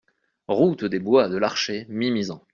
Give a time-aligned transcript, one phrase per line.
[0.47, 2.41] Route des Bois de Larchets, Mimizan